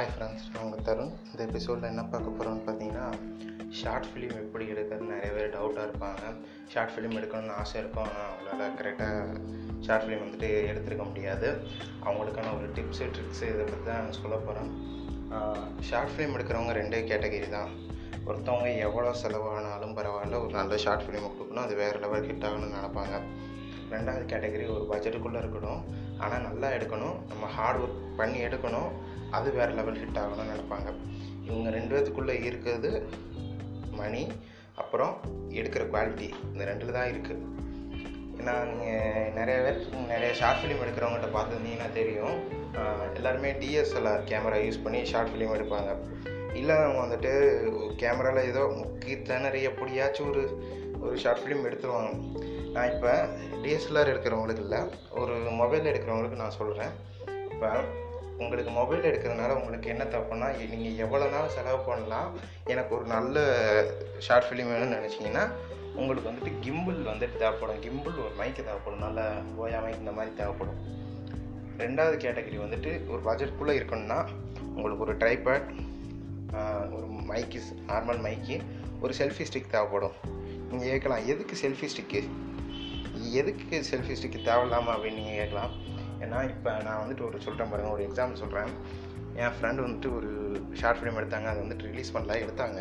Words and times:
Hi 0.00 0.12
friends 0.12 0.44
நான் 0.52 0.62
உங்கள் 0.66 0.84
தருண். 0.86 1.10
இந்த 1.30 1.40
எபிசோடில் 1.46 1.88
என்ன 1.90 2.02
பார்க்க 2.12 2.36
போகிறோம்னு 2.36 2.62
பார்த்தீங்கன்னா 2.66 3.06
ஷார்ட் 3.78 4.06
ஃபிலிம் 4.10 4.36
எப்படி 4.42 4.64
எடுக்கிறது? 4.72 5.08
நிறைய 5.10 5.30
பேர் 5.34 5.52
டவுட்டாக 5.56 5.84
இருப்பாங்க. 5.88 6.22
ஷார்ட் 6.72 6.92
ஃபிலிம் 6.92 7.16
எடுக்கணும்னு 7.18 7.52
ஆசை 7.62 7.76
இருக்கும். 7.80 8.06
ஆனால் 8.06 8.28
அவங்களால 8.28 8.68
கரெக்டாக 8.78 9.34
ஷார்ட் 9.86 10.04
ஃபிலிம் 10.04 10.22
வந்துட்டு 10.24 10.50
எடுத்துருக்க 10.70 11.04
முடியாது. 11.10 11.48
அவங்களுக்கான 12.06 12.54
ஒரு 12.58 12.68
டிப்ஸு 12.76 13.10
ட்ரிக்ஸு 13.16 13.44
இதை 13.52 13.64
பற்றி 13.70 13.84
தான் 13.90 14.00
நான் 14.04 14.18
சொல்ல 14.20 14.38
போகிறேன் 14.46 14.70
ஷார்ட் 15.90 16.14
ஃபிலிம் 16.14 16.34
எடுக்கிறவங்க 16.36 16.76
ரெண்டே 16.80 17.02
கேட்டகரி 17.12 17.50
தான். 17.58 17.72
ஒருத்தவங்க 18.28 18.70
எவ்வளோ 18.88 19.12
செலவானாலும் 19.24 19.96
பரவாயில்ல 19.98 20.40
ஒரு 20.46 20.54
நல்ல 20.60 20.78
ஷார்ட் 20.86 21.06
ஃபிலிமை 21.06 21.30
கொடுக்கணும். 21.34 21.66
அது 21.66 21.76
வேறு 21.82 22.04
லெவல் 22.06 22.28
ஹிட் 22.30 22.46
ஆகணும்னு 22.50 22.78
நினப்பாங்க. 22.78 23.18
ரெண்டாவது 23.96 24.24
கேட்டகரி 24.32 24.66
ஒரு 24.76 24.86
பட்ஜெட்டுக்குள்ளே 24.92 25.42
இருக்கணும். 25.44 25.82
ஆனால் 26.24 26.44
நல்லா 26.48 26.68
எடுக்கணும். 26.76 27.16
நம்ம 27.30 27.44
ஹார்ட் 27.56 27.80
ஒர்க் 27.84 28.00
பண்ணி 28.20 28.38
எடுக்கணும். 28.46 28.90
அது 29.36 29.48
வேறு 29.58 29.72
லெவல் 29.78 30.00
ஹிட் 30.02 30.20
ஆகணும்னு 30.22 30.52
நினைப்பாங்க. 30.52 30.88
இவங்க 31.48 31.70
ரெண்டு 31.76 31.92
பேத்துக்குள்ளே 31.94 32.36
இருக்கிறது 32.48 32.90
மணி 34.00 34.22
அப்புறம் 34.82 35.14
எடுக்கிற 35.60 35.82
குவாலிட்டி 35.92 36.28
இந்த 36.50 36.62
ரெண்டில் 36.68 36.96
தான் 36.98 37.10
இருக்குது 37.12 37.46
ஏன்னா 38.40 38.52
நீங்கள் 38.68 39.32
நிறைய 39.38 39.56
பேர் 39.64 39.80
நிறைய 40.12 40.28
ஷார்ட் 40.40 40.60
ஃபிலிம் 40.60 40.82
எடுக்கிறவங்ககிட்ட 40.84 41.28
பார்த்துருந்தீங்கன்னா 41.34 41.88
தெரியும். 41.98 42.36
எல்லாருமே 43.18 43.50
டிஎஸ்எல்ஆர் 43.62 44.22
கேமரா 44.30 44.58
யூஸ் 44.66 44.84
பண்ணி 44.84 45.00
ஷார்ட் 45.10 45.32
ஃபிலிம் 45.32 45.54
எடுப்பாங்க. 45.56 45.90
இல்லை 46.60 46.76
அவங்க 46.84 47.00
வந்துட்டு 47.06 47.32
கேமராவில் 48.02 48.48
ஏதோ 48.52 48.62
முக்கி 48.78 49.14
திணறி 49.28 49.60
எப்படியாச்சும் 49.70 50.30
ஒரு 50.32 50.44
ஒரு 51.04 51.14
ஷார்ட் 51.24 51.42
ஃபிலிம் 51.42 51.66
எடுத்துருவாங்க. 51.68 52.12
நான் 52.74 52.90
இப்போ 52.94 53.12
டிஎஸ்எல்ஆர் 53.62 54.10
எடுக்கிறவங்களுக்கு 54.12 54.64
இல்லை 54.66 54.80
ஒரு 55.20 55.34
மொபைல் 55.60 55.88
எடுக்கிறவங்களுக்கு 55.92 56.40
நான் 56.42 56.56
சொல்கிறேன் 56.58 56.92
இப்போ 57.52 57.70
உங்களுக்கு 58.42 58.70
மொபைல் 58.70 59.08
எடுக்கிறதுனால 59.10 59.56
உங்களுக்கு 59.60 59.88
என்ன 59.94 60.04
தப்புன்னா 60.12 60.48
நீங்கள் 60.72 61.00
எவ்வளோ 61.04 61.26
நாள் 61.34 61.52
செலவு 61.56 61.80
பண்ணலாம் 61.88 62.28
எனக்கு 62.72 62.94
ஒரு 62.96 63.06
நல்ல 63.14 63.42
ஷார்ட் 64.26 64.48
ஃபிலிம் 64.48 64.70
வேணும்னு 64.72 64.98
நினச்சிங்கன்னா 64.98 65.44
உங்களுக்கு 65.94 66.30
வந்துட்டு 66.30 66.52
கிம்பிள் 66.64 66.98
வந்துட்டு 67.10 67.36
தேவைப்படும். 67.42 67.80
கிம்பிள் 67.86 68.18
ஒரு 68.24 68.32
மைக்கு 68.40 68.62
தேவைப்படும். 68.68 69.04
நல்ல 69.06 69.20
ஓயா 69.62 69.78
மைக் 69.84 70.02
இந்த 70.02 70.12
மாதிரி 70.18 70.34
தேவைப்படும். 70.40 70.78
ரெண்டாவது 71.78 72.16
கேட்டகரி 72.24 72.58
வந்துட்டு 72.64 72.90
ஒரு 73.12 73.20
பட்ஜெட்குள்ளே 73.28 73.74
இருக்கணும்னா 73.80 74.18
உங்களுக்கு 74.74 75.04
ஒரு 75.06 75.16
ட்ரைபேட் 75.22 75.66
ஒரு 76.96 77.06
மைக்கு 77.30 77.60
நார்மல் 77.90 78.22
மைக்கு 78.26 78.56
ஒரு 79.00 79.12
செல்ஃபி 79.18 79.44
ஸ்டிக் 79.50 79.72
தேவைப்படும். 79.74 80.16
நீங்கள் 80.70 80.90
கேட்கலாம் 80.92 81.26
எதுக்கு 81.32 81.54
செல்ஃபி 81.62 81.88
ஸ்டிக்கு 81.92 82.20
எதுக்கு 83.38 83.76
செல்ஃபி 83.90 84.14
ஸ்டிக்கு 84.18 84.40
தேவையில்லாமல் 84.48 84.94
அப்படின்னு 84.94 85.20
நீங்கள் 85.20 85.38
கேட்கலாம். 85.40 85.72
ஏன்னா 86.24 86.38
இப்போ 86.52 86.70
நான் 86.86 87.00
வந்துட்டு 87.02 87.24
ஒரு 87.28 87.36
சொல்கிறேன் 87.46 87.70
பாருங்கள் 87.72 87.94
ஒரு 87.96 88.02
எக்ஸாம்பிள் 88.08 88.40
சொல்கிறேன் 88.42 88.70
என் 89.42 89.54
ஃப்ரெண்டு 89.56 89.84
வந்துட்டு 89.86 90.08
ஒரு 90.18 90.30
ஷார்ட் 90.80 91.00
ஃபிலிம் 91.00 91.18
எடுத்தாங்க 91.20 91.48
அதை 91.52 91.60
வந்துட்டு 91.64 91.88
ரிலீஸ் 91.90 92.14
பண்ணல 92.16 92.36
எடுத்தாங்க. 92.44 92.78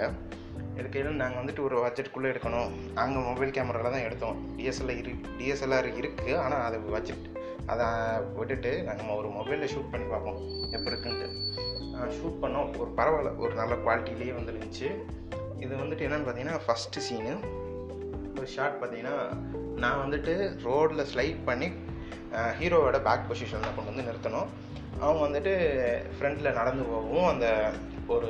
எடுக்கையில் 0.80 1.19
நாங்கள் 1.22 1.41
வந்துட்டு 1.41 1.64
ஒரு 1.67 1.75
பட்ஜெட்டுக்குள்ளே 1.83 2.30
எடுக்கணும். 2.33 2.69
நாங்கள் 2.97 3.25
மொபைல் 3.30 3.53
கேமராவில் 3.56 3.95
தான் 3.95 4.06
எடுத்தோம். 4.08 4.38
டிஎஸ்எல்ஆர் 4.58 5.00
இரு 5.02 5.14
டிஎஸ்எல்ஆர் 5.39 5.89
இருக்குது 6.02 6.38
ஆனால் 6.44 6.63
அது 6.67 6.80
பட்ஜெட் 6.95 7.25
அதை 7.73 7.88
விட்டுட்டு 8.38 8.72
நாங்கள் 8.84 9.16
ஒரு 9.19 9.30
மொபைலில் 9.38 9.72
ஷூட் 9.73 9.91
பண்ணி 9.91 10.08
பார்ப்போம். 10.13 10.39
எப்படி 10.75 10.94
இருக்குன்ட்டு. 10.94 11.28
ஷூட் 12.17 12.39
பண்ணோம். 12.44 12.69
ஒரு 12.81 12.91
பரவாயில்ல. 13.00 13.31
ஒரு 13.38 13.53
நல்ல 13.61 13.75
குவாலிட்டிலேயே 13.86 14.36
வந்துருந்துச்சு. 14.39 14.89
இது 15.63 15.73
வந்துட்டு 15.75 16.06
என்னென்னு 16.08 16.28
பார்த்தீங்கன்னா 16.28 16.59
ஃபஸ்ட்டு 16.66 17.06
சீனு 17.08 17.34
ஒரு 18.40 18.50
ஷார்ட் 18.56 18.80
பார்த்தீங்கன்னா 18.82 19.16
நான் 19.84 20.02
வந்துட்டு 20.04 20.34
ரோடில் 20.68 21.08
ஸ்லைட் 21.12 21.40
பண்ணி 21.50 21.70
ஹீரோவோட 22.59 22.98
பேக் 23.08 23.30
பொசிஷனில் 23.30 23.76
கொண்டு 23.78 23.92
வந்து 23.92 24.08
நிறுத்தணும். 24.09 24.50
அவங்க 25.06 25.22
வந்துட்டு 25.28 25.54
ஃப்ரண்ட்டில் 26.16 26.58
நடந்து 26.59 26.84
போகவும் 26.92 27.30
அந்த 27.31 27.48
ஒரு 28.16 28.30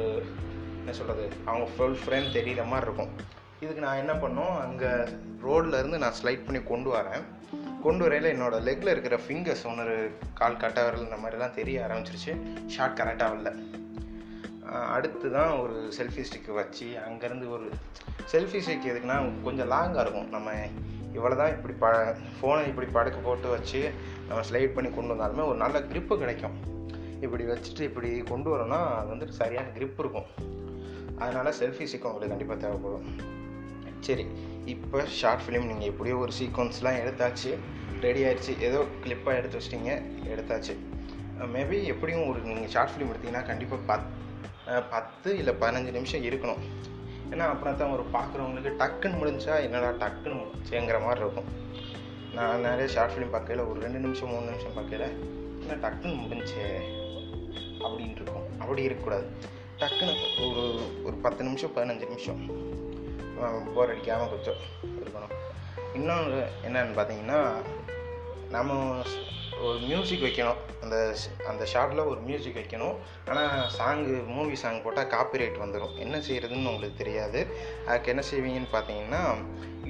என்ன 0.80 0.94
சொல்கிறது 1.00 1.26
அவங்க 1.50 1.66
ஃபுல் 1.73 1.98
ஃப்ரேம் 2.02 2.28
தெரிகிற 2.38 2.64
மாதிரி 2.72 2.88
இருக்கும். 2.88 3.11
இதுக்கு 3.64 3.82
நான் 3.86 4.02
என்ன 4.04 4.14
பண்ணோம் 4.23 4.54
அங்கே 4.66 4.92
ரோட்லேருந்து 5.45 6.02
நான் 6.04 6.17
ஸ்லைட் 6.20 6.45
பண்ணி 6.48 6.62
கொண்டு 6.72 6.89
வரேன். 6.98 7.23
கொண்டு 7.86 8.04
வரையில் 8.06 8.32
என்னோடய 8.33 8.66
லெக்கில் 8.67 8.94
இருக்கிற 8.94 9.17
ஃபிங்கர்ஸ் 9.26 9.66
ஒன்று 9.72 9.98
கால் 10.39 10.62
கட்ட 10.64 10.80
வரல் 10.86 11.06
இந்த 11.08 11.20
மாதிரிலாம் 11.23 11.58
தெரிய 11.60 11.86
ஆரம்பிச்சிருச்சு. 11.88 12.33
ஷார்ட் 12.76 12.98
கரெக்டாக 13.02 13.38
இல்லை 13.39 13.54
அடுத்து 14.96 15.28
தான் 15.38 15.52
ஒரு 15.64 15.76
செல்ஃபி 15.98 16.24
ஸ்டிக்கு 16.28 16.52
வச்சு 16.60 16.88
அங்கேருந்து 17.08 17.48
ஒரு 17.56 17.68
செல்ஃபி 18.32 18.60
ஸ்டிக் 18.66 18.90
எதுக்குன்னா 18.92 19.18
கொஞ்சம் 19.48 19.70
லாங்காக 19.74 20.04
இருக்கும். 20.06 20.30
நம்ம 20.36 20.52
இவ்வளோ 21.18 21.36
தான் 21.42 21.54
இப்படி 21.56 21.74
ப 21.84 21.88
ஃபோனை 22.38 22.64
இப்படி 22.72 22.88
படுக்க 22.98 23.20
போட்டு 23.28 23.48
வச்சு 23.56 23.80
நம்ம 24.28 24.42
ஸ்லைட் 24.50 24.76
பண்ணி 24.76 24.90
கொண்டு 24.98 25.14
வந்தாலுமே 25.14 25.46
ஒரு 25.52 25.58
நல்ல 25.64 25.80
க்ரிப்பு 25.92 26.16
கிடைக்கும். 26.24 26.58
இப்படி 27.26 27.46
வச்சுட்டு 27.52 27.88
இப்படி 27.90 28.12
கொண்டு 28.32 28.50
வரோன்னா 28.54 28.80
அது 29.00 29.10
வந்துட்டு 29.14 29.40
சரியான 29.42 29.72
க்ரிப் 29.78 30.02
இருக்கும். 30.04 30.30
அதனால் 31.24 31.58
செல்ஃபி 31.62 31.88
ஸ்டிக் 31.90 32.08
உங்களுக்கு 32.10 32.34
கண்டிப்பாக 32.34 32.60
தேவைப்படும். 32.66 33.08
சரி 34.08 34.26
இப்போ 34.74 35.00
ஷார்ட் 35.20 35.44
ஃபிலிம் 35.46 35.68
நீங்கள் 35.72 35.90
எப்படியோ 35.92 36.18
ஒரு 36.26 36.34
சீக்வன்ஸ்லாம் 36.40 37.00
எடுத்தாச்சு 37.04 37.52
ரெடி 38.06 38.22
ஆயிடுச்சு. 38.28 38.54
ஏதோ 38.68 38.80
கிளிப்பாக 39.04 39.40
எடுத்து 39.40 39.58
வச்சிட்டிங்க 39.60 39.94
எடுத்தாச்சு. 40.34 40.74
மேபி 41.56 41.78
எப்படியும் 41.94 42.26
ஒரு 42.30 42.40
நீங்கள் 42.48 42.72
ஷார்ட் 42.76 42.94
ஃபிலிம் 42.94 43.12
எடுத்தீங்கன்னா 43.12 43.44
கண்டிப்பாக 43.50 43.82
பத் 43.90 44.08
பத்து 44.90 45.38
இல்லை 45.38 45.54
பதினஞ்சு 45.62 45.92
நிமிஷம் 45.98 46.26
இருக்கணும். 46.30 46.62
ஏன்னா 47.32 47.46
அப்புறம் 47.54 47.78
தான் 47.78 47.94
ஒரு 47.96 48.04
பார்க்குறவங்களுக்கு 48.14 48.72
டக்குன்னு 48.82 49.20
முடிஞ்சா 49.22 49.56
என்னடா 49.66 49.90
டக்குன்னு 50.04 50.38
முடிச்சுங்கிற 50.40 51.00
மாதிரி 51.06 51.24
இருக்கும். 51.26 51.50
நான் 52.34 52.60
நிறைய 52.60 52.88
ஷார்ட் 52.88 53.14
ஃபிலிம் 53.14 53.34
பார்க்கையில் 53.36 53.66
ஒரு 53.66 53.80
ரெண்டு 53.80 54.00
நிமிஷம் 54.00 54.30
மூணு 54.30 54.50
நிமிஷம் 54.50 54.74
பார்க்கையில் 54.74 55.08
என்ன 55.62 55.78
டக்குன்னு 55.86 56.20
முடிஞ்சே 56.24 56.66
அப்படின்ட்டு 57.84 58.22
இருக்கும். 58.22 58.48
அப்படி 58.60 58.84
இருக்கக்கூடாது. 58.84 59.28
டக்குன்னு 59.82 60.16
ஒரு 60.48 60.64
ஒரு 61.04 61.16
பத்து 61.26 61.44
நிமிஷம் 61.44 61.76
பதினஞ்சு 61.76 62.08
நிமிஷம். 62.08 62.42
போர் 63.76 63.92
அடிக்காமல் 63.92 64.32
கொஞ்சம் 64.34 64.62
இருக்கணும். 65.02 65.36
இன்னொன்று 65.94 66.40
என்னன்னு 66.68 66.98
பார்த்தீங்கன்னா 66.98 67.40
நம்ம 68.56 68.74
ஒரு 69.67 69.77
மியூசிக் 69.87 70.25
வைக்கணும். 70.25 70.59
அந்த 70.83 70.95
அந்த 71.52 71.64
ஷார்ட்டில் 71.71 72.08
ஒரு 72.11 72.20
மியூசிக் 72.27 72.59
வைக்கணும். 72.59 72.95
ஆனால் 73.30 73.65
சாங்கு 73.80 74.15
மூவி 74.36 74.55
சாங் 74.61 74.83
போட்டால் 74.86 75.11
காப்பிரைட் 75.15 75.58
வந்துடும் 75.64 75.97
என்ன 76.05 76.15
செய்கிறதுன்னு 76.27 76.71
உங்களுக்கு 76.71 77.02
தெரியாது. 77.03 77.42
அதுக்கு 77.89 78.11
என்ன 78.14 78.23
செய்வீங்கன்னு 78.31 78.71
பார்த்தீங்கன்னா 78.77 79.21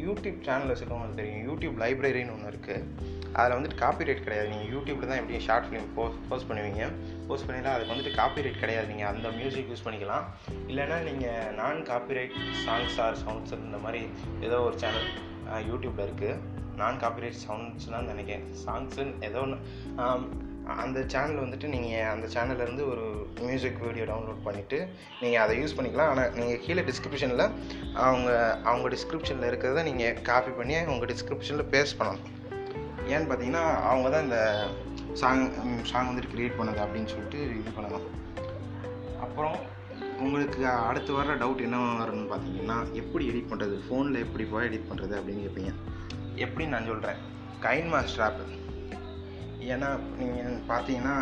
யூடியூப் 0.05 0.43
சேனல் 0.47 0.71
வச்சுருக்கவங்களுக்கு 0.71 1.21
தெரியும். 1.21 1.45
யூடியூப் 1.49 1.79
லைப்ரரின்னு 1.83 2.35
ஒன்று 2.35 2.51
இருக்குது 2.53 3.17
அதில் 3.39 3.55
வந்துட்டு 3.55 3.79
காப்பிரைட் 3.83 4.23
கிடையாது. 4.25 4.47
நீங்கள் 4.51 4.71
யூடியூப்பில் 4.75 5.09
தான் 5.09 5.19
எப்படி 5.21 5.39
ஷார்ட் 5.47 5.67
ஃபிலிம் 5.67 5.89
போஸ்ட் 5.97 6.21
போஸ்ட் 6.29 6.47
பண்ணுவீங்க. 6.49 6.85
போஸ்ட் 7.27 7.47
பண்ணினா 7.47 7.73
அதுக்கு 7.75 7.93
வந்துட்டு 7.93 8.13
காப்பிரைட் 8.21 8.61
கிடையாது. 8.63 8.87
நீங்கள் 8.91 9.09
அந்த 9.13 9.29
மியூசிக் 9.39 9.69
யூஸ் 9.71 9.85
பண்ணிக்கலாம். 9.87 10.25
இல்லைனா 10.71 10.97
நீங்கள் 11.09 11.51
நான் 11.59 11.81
காப்பிரைட் 11.91 12.37
சாங்ஸ் 12.65 12.97
ஆர் 13.05 13.19
சவுண்ட்ஸ் 13.25 13.53
இந்த 13.67 13.81
மாதிரி 13.85 14.01
ஏதோ 14.47 14.59
ஒரு 14.69 14.77
சேனல் 14.85 15.11
யூடியூப்பில் 15.69 16.07
இருக்குது 16.07 16.39
நான் 16.81 17.01
காப்பிரைட் 17.03 17.41
சவுண்ட்ஸ் 17.45 17.89
தான் 17.95 18.11
நினைக்கிறேன். 18.13 18.45
சாங்ஸுன்னு 18.65 19.15
ஏதோ 19.29 19.41
ஒன்று 19.45 19.57
அந்த 20.81 20.99
சேனல் 21.11 21.43
வந்துட்டு 21.43 21.67
நீங்கள் 21.73 22.09
அந்த 22.13 22.25
சேனல்லேருந்து 22.33 22.83
ஒரு 22.91 23.05
மியூசிக் 23.45 23.79
வீடியோ 23.85 24.03
டவுன்லோட் 24.09 24.43
பண்ணிவிட்டு 24.47 24.79
நீங்கள் 25.21 25.41
அதை 25.43 25.53
யூஸ் 25.59 25.75
பண்ணிக்கலாம். 25.77 26.11
ஆனால் 26.13 26.35
நீங்கள் 26.39 26.61
கீழே 26.65 26.81
டிஸ்கிரிப்ஷனில் 26.89 27.45
அவங்க 28.07 28.29
அவங்க 28.71 28.89
டிஸ்கிரிப்ஷனில் 28.95 29.49
இருக்கிறத 29.49 29.83
நீங்கள் 29.89 30.21
காப்பி 30.29 30.53
பண்ணி 30.59 30.77
உங்கள் 30.93 31.11
டிஸ்கிரிப்ஷனில் 31.13 31.71
பேஸ்ட் 31.73 31.97
பண்ணணும். 32.01 32.27
ஏன்னு 33.13 33.27
பார்த்தீங்கன்னா 33.29 33.65
அவங்க 33.91 34.07
தான் 34.15 34.25
இந்த 34.27 34.39
சாங் 35.21 35.43
சாங் 35.91 36.09
வந்துட்டு 36.09 36.33
க்ரியேட் 36.35 36.59
பண்ணது 36.59 36.79
அப்படின்னு 36.85 37.11
சொல்லிட்டு 37.15 37.41
இது 37.59 37.75
பண்ணணும். 37.77 38.07
அப்புறம் 39.25 39.57
உங்களுக்கு 40.25 40.61
அடுத்து 40.89 41.11
வர 41.17 41.35
டவுட் 41.41 41.65
என்ன 41.67 41.77
வரும்னு 42.01 42.29
பார்த்தீங்கன்னா 42.31 42.77
எப்படி 43.01 43.23
எடிட் 43.31 43.49
பண்ணுறது 43.51 43.75
ஃபோனில் 43.85 44.23
எப்படி 44.25 44.45
போய் 44.51 44.67
எடிட் 44.69 44.89
பண்ணுறது 44.89 45.13
அப்படின்னு 45.19 45.43
கேட்பீங்க. 45.45 45.73
எப்படி 46.45 46.65
நான் 46.73 46.89
சொல்கிறேன் 46.91 47.21
கைன் 47.65 47.89
மாஸ்டர் 47.93 48.25
ஆப் 48.25 48.43
ஏன்னா 49.73 49.87
நீங்கள் 50.19 50.59
பார்த்தீங்கன்னா 50.71 51.15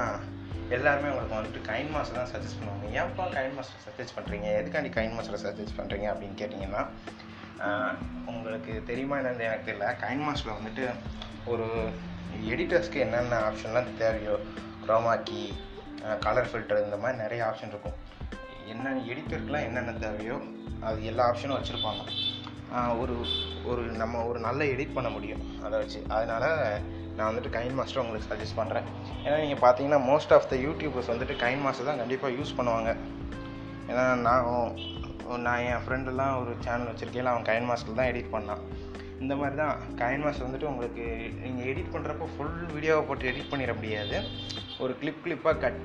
எல்லாருமே 0.75 1.11
உங்களுக்கு 1.11 1.37
வந்துட்டு 1.37 1.61
கைன் 1.69 1.91
மாஸ்டர் 1.93 2.19
தான் 2.19 2.31
சஜஸ்ட் 2.33 2.57
பண்ணுவாங்க. 2.59 2.87
ஏன்ப்பா 2.99 3.25
கைன் 3.35 3.55
மாஸ்டர் 3.57 3.83
சஜஸ்ட் 3.85 4.15
பண்ணுறீங்க 4.17 4.47
எதுக்காண்டி 4.59 4.89
கைன் 4.97 5.15
மாஸ்டர் 5.17 5.43
சஜஸ்ட் 5.45 5.77
பண்ணுறீங்க 5.79 6.07
அப்படின்னு 6.13 6.39
கேட்டிங்கன்னா 6.41 6.83
உங்களுக்கு 8.31 8.73
தெரியுமா 8.89 9.15
என்னன்னு 9.19 9.47
எனக்கு 9.49 9.67
தெரியல. 9.69 9.87
கைன் 10.03 10.25
மாஸ்டரில் 10.25 10.57
வந்துட்டு 10.59 10.85
ஒரு 11.53 11.67
எடிட்டர்ஸ்க்கு 12.53 13.03
என்னென்ன 13.05 13.39
ஆப்ஷன்லாம் 13.49 13.89
தேவையோ 14.03 14.35
க்ரோமாக்கி 14.83 15.41
கலர் 16.25 16.49
ஃபில்டர் 16.49 16.83
இந்த 16.85 16.97
மாதிரி 17.03 17.21
நிறைய 17.23 17.41
ஆப்ஷன் 17.47 17.71
இருக்கும். 17.73 17.97
என்னென்ன 18.71 19.01
எடிட்டருக்குலாம் 19.11 19.67
என்னென்ன 19.69 19.95
தேவையோ 20.05 20.37
அது 20.87 20.99
எல்லா 21.11 21.23
ஆப்ஷனும் 21.29 21.57
வச்சுருப்பாங்க. 21.57 22.03
ஒரு 23.01 23.15
ஒரு 23.71 23.81
நம்ம 24.01 24.23
ஒரு 24.29 24.39
நல்ல 24.47 24.61
எடிட் 24.73 24.95
பண்ண 24.97 25.09
முடியும். 25.15 25.43
அதை 25.65 25.75
வச்சு. 25.81 25.99
அதனால் 26.15 26.49
நான் 27.17 27.29
வந்துட்டு 27.29 27.51
கைன் 27.57 27.77
மாஸ்டர் 27.77 28.01
உங்களுக்கு 28.03 28.29
சஜஸ்ட் 28.31 28.57
பண்ணுறேன் 28.59 28.87
ஏன்னா 29.25 29.37
நீங்கள் 29.43 29.61
பார்த்தீங்கன்னா 29.63 29.99
மோஸ்ட் 30.09 30.33
ஆஃப் 30.35 30.49
த 30.51 30.57
யூடியூபர்ஸ் 30.65 31.11
வந்துட்டு 31.13 31.35
கைன் 31.45 31.63
மாஸ்டர் 31.65 31.89
தான் 31.89 32.01
கண்டிப்பாக 32.01 32.35
யூஸ் 32.37 32.57
பண்ணுவாங்க. 32.59 32.91
ஏன்னா 33.91 34.05
நான் 34.27 34.45
நான் 35.45 35.63
என் 35.69 35.83
ஃப்ரெண்டெல்லாம் 35.85 36.35
ஒரு 36.41 36.51
சேனல் 36.65 36.89
வச்சுருக்கையில் 36.89 37.31
அவன் 37.31 37.47
கைன் 37.49 37.67
மாஸ்டர் 37.69 37.99
தான் 37.99 38.11
எடிட் 38.11 38.33
பண்ணான். 38.35 38.61
இந்த 39.23 39.33
மாதிரி 39.39 39.55
தான் 39.61 39.75
கைன்வாஸ் 40.01 40.43
வந்துட்டு 40.45 40.69
உங்களுக்கு 40.71 41.05
நீங்கள் 41.45 41.67
எடிட் 41.71 41.93
பண்ணுறப்போ 41.95 42.25
ஃபுல் 42.33 42.59
வீடியோவை 42.75 43.03
போட்டு 43.07 43.29
எடிட் 43.31 43.51
பண்ணிட 43.51 43.73
முடியாது. 43.79 44.17
ஒரு 44.83 44.93
கிளிப் 45.01 45.21
கிளிப்பாக 45.25 45.57
கட் 45.63 45.79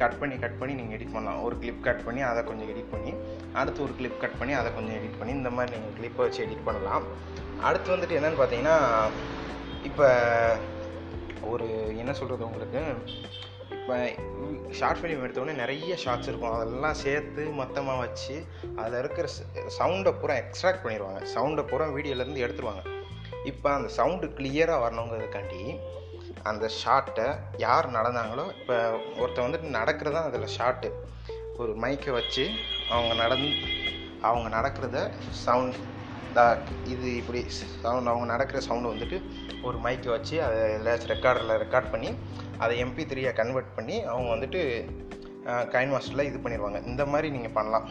கட் 0.00 0.18
பண்ணி 0.20 0.34
கட் 0.42 0.58
பண்ணி 0.58 0.74
நீங்கள் 0.78 0.96
எடிட் 0.96 1.14
பண்ணலாம். 1.14 1.40
ஒரு 1.46 1.54
கிளிப் 1.62 1.80
கட் 1.86 2.02
பண்ணி 2.06 2.20
அதை 2.30 2.40
கொஞ்சம் 2.48 2.70
எடிட் 2.72 2.92
பண்ணி 2.94 3.12
அடுத்து 3.60 3.80
ஒரு 3.86 3.94
கிளிப் 3.98 4.20
கட் 4.24 4.36
பண்ணி 4.40 4.54
அதை 4.58 4.68
கொஞ்சம் 4.76 4.96
எடிட் 4.98 5.18
பண்ணி 5.20 5.32
இந்த 5.40 5.50
மாதிரி 5.56 5.72
நீங்கள் 5.76 5.96
கிளிப்பை 5.98 6.22
வச்சு 6.26 6.40
எடிட் 6.46 6.66
பண்ணலாம். 6.68 7.04
அடுத்து 7.68 7.94
வந்துட்டு 7.94 8.18
என்னென்னு 8.18 8.40
பார்த்தீங்கன்னா 8.40 8.76
இப்போ 9.88 10.06
ஒரு 11.52 11.66
என்ன 12.02 12.12
சொல்கிறது 12.20 12.46
உங்களுக்கு? 12.48 12.82
இப்போ 13.78 13.96
ஷார்ட் 14.78 15.00
ஃபிலிம் 15.00 15.24
எடுத்தோடனே 15.24 15.54
நிறைய 15.62 15.96
ஷார்ட்ஸ் 16.04 16.28
இருக்கும். 16.30 16.54
அதெல்லாம் 16.58 17.00
சேர்த்து 17.04 17.42
மொத்தமாக 17.60 18.02
வச்சு 18.04 18.36
அதில் 18.80 19.00
இருக்கிற 19.02 19.26
சவுண்டை 19.78 20.12
பூரா 20.20 20.36
எக்ஸ்ட்ராக்ட் 20.42 20.84
பண்ணிடுவாங்க. 20.84 21.20
சவுண்டை 21.34 21.64
பூரா 21.72 21.88
வீடியோலேருந்து 21.96 22.44
எடுத்துருவாங்க. 22.46 22.84
இப்போ 23.50 23.68
அந்த 23.78 23.88
சவுண்டு 23.98 24.26
கிளியராக 24.38 24.82
வரணுங்கிறதுக்காண்டி 24.84 25.62
அந்த 26.50 26.70
ஷார்ட்டை 26.80 27.26
யார் 27.56 27.86
நடந்தாங்களோ 27.90 28.44
இப்போ 28.60 28.76
ஒருத்தர் 29.20 29.46
வந்துட்டு 29.46 29.68
நடக்கிறது 29.78 30.16
தான் 30.16 30.28
அதில் 30.30 30.54
ஷார்ட்டு 30.58 30.90
ஒரு 31.56 31.72
மைக்கை 31.74 32.12
வச்சு 32.12 32.44
அவங்க 32.90 33.14
நடந்து 33.14 33.50
அவங்க 34.20 34.48
நடக்கிறத 34.58 34.98
சவுண்ட் 35.44 35.80
இது 36.84 37.08
இப்படி 37.16 37.40
சவுண்ட் 37.82 38.10
அவங்க 38.10 38.24
நடக்கிற 38.24 38.60
சவுண்டு 38.60 38.92
வந்துட்டு 38.92 39.18
ஒரு 39.62 39.76
மைக்கை 39.78 40.10
வச்சு 40.10 40.36
அதை 40.42 40.58
ஏதாச்சும் 40.76 41.12
ரெக்கார்டரில் 41.14 41.60
ரெக்கார்ட் 41.64 41.90
பண்ணி 41.90 42.10
அதை 42.58 42.74
எம்பி 42.84 43.04
த்ரீயாக 43.10 43.38
கன்வெர்ட் 43.40 43.74
பண்ணி 43.76 43.96
அவங்க 44.04 44.28
வந்துட்டு 44.34 44.60
கைன் 45.72 45.92
மாஸ்டரில் 45.92 46.28
இது 46.28 46.38
பண்ணிடுவாங்க 46.38 46.78
இந்த 46.86 47.02
மாதிரி 47.06 47.30
நீங்கள் 47.30 47.52
பண்ணலாம். 47.52 47.88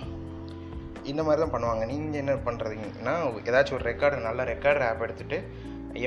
இந்த 1.11 1.21
மாதிரி 1.23 1.41
தான் 1.41 1.53
பண்ணுவாங்க. 1.53 1.83
நீங்கள் 1.85 2.21
என்ன 2.21 2.33
பண்ணுறதுங்கன்னா 2.45 3.13
ஏதாச்சும் 3.49 3.77
ஒரு 3.79 3.85
ரெக்கார்டு 3.91 4.27
நல்ல 4.27 4.43
ரெக்கார்டர் 4.43 4.85
ஆப் 4.89 5.03
எடுத்துகிட்டு 5.05 5.39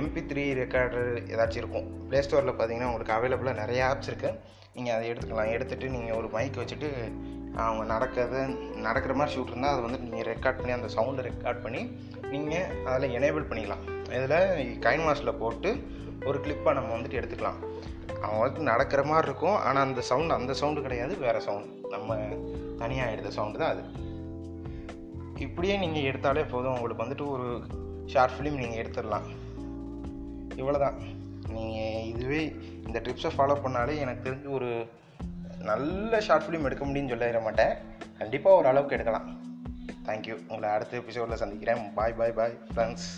எம்பி 0.01 0.21
த்ரீ 0.31 0.45
ரெக்கார்டர் 0.61 1.09
ஏதாச்சும் 1.33 1.63
இருக்கும். 1.63 1.87
ப்ளே 2.09 2.21
ஸ்டோரில் 2.27 2.57
பார்த்தீங்கன்னா 2.59 2.91
உங்களுக்கு 2.91 3.17
அவைலபிளாக 3.17 3.61
நிறைய 3.63 3.81
ஆப்ஸ் 3.91 4.11
இருக்குது 4.11 4.39
நீங்கள் 4.77 4.95
அதை 4.97 5.05
எடுத்துக்கலாம். 5.13 5.53
எடுத்துகிட்டு 5.57 5.89
நீங்கள் 5.97 6.17
ஒரு 6.21 6.29
மைக் 6.37 6.61
வச்சுட்டு 6.63 6.89
அவங்க 7.65 7.83
நடக்கிறத 7.93 8.41
நடக்கிற 8.87 9.13
மாதிரி 9.19 9.35
ஷூட் 9.35 9.53
இருந்தால் 9.53 9.75
அதை 9.75 9.83
வந்து 9.85 10.01
நீங்கள் 10.05 10.29
ரெக்கார்ட் 10.33 10.59
பண்ணி 10.61 10.73
அந்த 10.79 10.89
சவுண்டை 10.97 11.23
ரெக்கார்ட் 11.29 11.63
பண்ணி 11.67 11.83
நீங்கள் 12.33 12.73
அதில் 12.93 13.15
எனேபிள் 13.19 13.49
பண்ணிக்கலாம். 13.51 13.85
இதில் 14.17 14.81
கைன் 14.87 15.05
மாஸில் 15.07 15.39
போட்டு 15.43 15.71
ஒரு 16.29 16.39
கிளிப்பாக 16.45 16.77
நம்ம 16.79 16.93
வந்துட்டு 16.97 17.19
எடுத்துக்கலாம். 17.21 17.61
அவங்க 18.25 18.43
வந்து 18.47 18.69
நடக்கிற 18.71 19.01
மாதிரி 19.13 19.29
இருக்கும். 19.31 19.57
ஆனால் 19.67 19.85
அந்த 19.87 20.03
சவுண்ட் 20.11 20.37
அந்த 20.39 20.53
சவுண்டு 20.61 20.85
கிடையாது. 20.89 21.15
வேறு 21.25 21.41
சவுண்ட் 21.49 21.73
நம்ம 21.95 22.19
தனியாக 22.83 23.13
எடுத்த 23.15 23.33
சவுண்டு 23.39 23.61
தான் 23.63 23.75
அது. 23.75 23.85
இப்படியே 25.47 25.75
நீங்கள் 25.85 26.07
எடுத்தாலே 26.11 26.45
போதும். 26.55 26.77
உங்களுக்கு 26.77 27.05
வந்துட்டு 27.05 27.27
ஒரு 27.35 27.49
ஷார்ட் 28.13 28.37
ஃபிலிம் 28.37 28.61
நீங்கள் 28.63 28.81
எடுத்துடலாம். 28.83 29.27
இவ்வளோ 30.61 30.79
தான் 30.85 30.99
நீங்கள் 31.57 32.07
இதுவே 32.13 32.43
இந்த 32.87 32.99
ட்ரிப்ஸை 33.05 33.33
ஃபாலோ 33.37 33.57
பண்ணாலே 33.65 33.95
எனக்கு 34.05 34.27
தெரிஞ்சு 34.29 34.49
ஒரு 34.59 34.71
நல்ல 35.71 36.21
ஷார்ட் 36.27 36.47
ஃபிலிம் 36.47 36.67
எடுக்க 36.69 36.85
முடியும்னு 36.87 37.13
சொல்லிட 37.13 37.41
மாட்டேன். 37.47 37.75
கண்டிப்பாக 38.21 38.59
ஒரு 38.61 38.69
அளவுக்கு 38.73 38.97
எடுக்கலாம். 38.97 39.29
தேங்க்யூ 40.09 40.37
உங்களை 40.49 40.69
அடுத்த 40.75 41.01
எபிசோடில் 41.03 41.43
சந்திக்கிறேன். 41.43 41.83
பாய் 41.99 42.19
பாய் 42.21 42.37
பாய் 42.41 42.59
ஃப்ரெண்ட்ஸ் 42.75 43.09